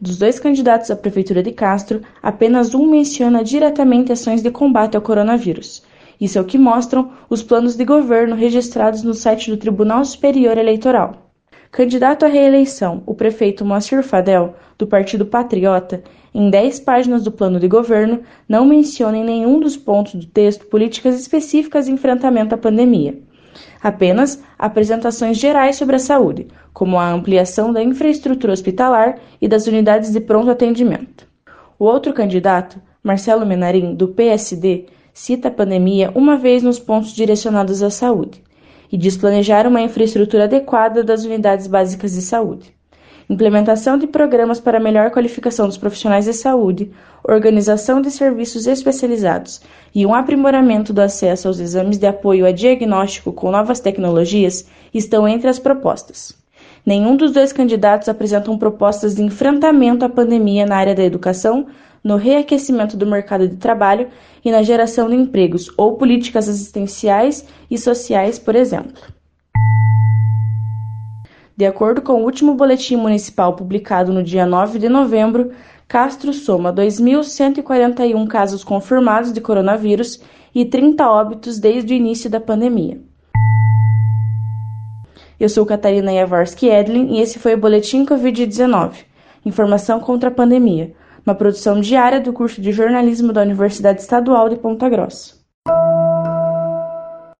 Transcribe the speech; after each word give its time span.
Dos 0.00 0.16
dois 0.16 0.38
candidatos 0.38 0.92
à 0.92 0.96
Prefeitura 0.96 1.42
de 1.42 1.50
Castro, 1.50 2.02
apenas 2.22 2.72
um 2.72 2.86
menciona 2.86 3.42
diretamente 3.42 4.12
ações 4.12 4.40
de 4.40 4.48
combate 4.48 4.94
ao 4.94 5.02
coronavírus. 5.02 5.82
Isso 6.20 6.38
é 6.38 6.40
o 6.40 6.44
que 6.44 6.56
mostram 6.56 7.10
os 7.28 7.42
planos 7.42 7.74
de 7.74 7.84
governo 7.84 8.36
registrados 8.36 9.02
no 9.02 9.12
site 9.12 9.50
do 9.50 9.56
Tribunal 9.56 10.04
Superior 10.04 10.56
Eleitoral. 10.56 11.32
Candidato 11.72 12.24
à 12.24 12.28
reeleição, 12.28 13.02
o 13.06 13.14
prefeito 13.14 13.64
Moacir 13.64 14.04
Fadel, 14.04 14.54
do 14.78 14.86
Partido 14.86 15.26
Patriota, 15.26 16.04
em 16.32 16.48
dez 16.48 16.78
páginas 16.78 17.24
do 17.24 17.32
plano 17.32 17.58
de 17.58 17.66
governo, 17.66 18.20
não 18.48 18.64
menciona 18.64 19.18
em 19.18 19.24
nenhum 19.24 19.58
dos 19.58 19.76
pontos 19.76 20.14
do 20.14 20.26
texto 20.26 20.66
políticas 20.66 21.18
específicas 21.20 21.86
de 21.86 21.92
enfrentamento 21.92 22.54
à 22.54 22.58
pandemia. 22.58 23.18
Apenas 23.82 24.42
apresentações 24.58 25.36
gerais 25.38 25.76
sobre 25.76 25.96
a 25.96 25.98
saúde, 25.98 26.46
como 26.72 26.98
a 26.98 27.10
ampliação 27.10 27.72
da 27.72 27.82
infraestrutura 27.82 28.52
hospitalar 28.52 29.18
e 29.40 29.48
das 29.48 29.66
unidades 29.66 30.12
de 30.12 30.20
pronto 30.20 30.50
atendimento. 30.50 31.26
O 31.78 31.84
outro 31.84 32.12
candidato, 32.12 32.80
Marcelo 33.02 33.44
Menarim, 33.44 33.94
do 33.94 34.08
PSD, 34.08 34.86
cita 35.12 35.48
a 35.48 35.52
pandemia 35.52 36.12
uma 36.14 36.36
vez 36.36 36.62
nos 36.62 36.78
pontos 36.78 37.12
direcionados 37.12 37.82
à 37.82 37.90
saúde 37.90 38.42
e 38.90 38.96
diz 38.96 39.16
planejar 39.16 39.66
uma 39.66 39.80
infraestrutura 39.80 40.44
adequada 40.44 41.04
das 41.04 41.24
unidades 41.24 41.66
básicas 41.66 42.12
de 42.12 42.22
saúde 42.22 42.77
implementação 43.28 43.98
de 43.98 44.06
programas 44.06 44.58
para 44.58 44.80
melhor 44.80 45.10
qualificação 45.10 45.66
dos 45.66 45.76
profissionais 45.76 46.24
de 46.24 46.32
saúde, 46.32 46.90
organização 47.22 48.00
de 48.00 48.10
serviços 48.10 48.66
especializados 48.66 49.60
e 49.94 50.06
um 50.06 50.14
aprimoramento 50.14 50.92
do 50.92 51.02
acesso 51.02 51.46
aos 51.46 51.60
exames 51.60 51.98
de 51.98 52.06
apoio 52.06 52.46
a 52.46 52.52
diagnóstico 52.52 53.32
com 53.32 53.50
novas 53.50 53.80
tecnologias 53.80 54.66
estão 54.94 55.28
entre 55.28 55.48
as 55.48 55.58
propostas. 55.58 56.34
Nenhum 56.86 57.16
dos 57.16 57.32
dois 57.32 57.52
candidatos 57.52 58.08
apresentam 58.08 58.56
propostas 58.56 59.14
de 59.14 59.22
enfrentamento 59.22 60.06
à 60.06 60.08
pandemia 60.08 60.64
na 60.64 60.76
área 60.76 60.94
da 60.94 61.04
educação, 61.04 61.66
no 62.02 62.16
reaquecimento 62.16 62.96
do 62.96 63.06
mercado 63.06 63.46
de 63.46 63.56
trabalho 63.56 64.08
e 64.42 64.50
na 64.50 64.62
geração 64.62 65.10
de 65.10 65.16
empregos 65.16 65.70
ou 65.76 65.96
políticas 65.96 66.48
assistenciais 66.48 67.44
e 67.70 67.76
sociais, 67.76 68.38
por 68.38 68.56
exemplo. 68.56 69.17
De 71.58 71.66
acordo 71.66 72.00
com 72.00 72.12
o 72.12 72.24
último 72.24 72.54
boletim 72.54 72.94
municipal 72.94 73.56
publicado 73.56 74.12
no 74.12 74.22
dia 74.22 74.46
9 74.46 74.78
de 74.78 74.88
novembro, 74.88 75.50
Castro 75.88 76.32
soma 76.32 76.72
2.141 76.72 78.28
casos 78.28 78.62
confirmados 78.62 79.32
de 79.32 79.40
coronavírus 79.40 80.22
e 80.54 80.64
30 80.64 81.10
óbitos 81.10 81.58
desde 81.58 81.92
o 81.92 81.96
início 81.96 82.30
da 82.30 82.38
pandemia. 82.38 83.00
Eu 85.40 85.48
sou 85.48 85.66
Catarina 85.66 86.12
Jaworski 86.12 86.68
Edlin 86.68 87.16
e 87.16 87.20
esse 87.20 87.40
foi 87.40 87.54
o 87.54 87.58
Boletim 87.58 88.06
Covid-19 88.06 88.92
Informação 89.44 89.98
contra 89.98 90.28
a 90.28 90.32
Pandemia, 90.32 90.94
uma 91.26 91.34
produção 91.34 91.80
diária 91.80 92.20
do 92.20 92.32
curso 92.32 92.60
de 92.60 92.70
jornalismo 92.70 93.32
da 93.32 93.42
Universidade 93.42 94.00
Estadual 94.00 94.48
de 94.48 94.54
Ponta 94.54 94.88
Grossa. 94.88 95.34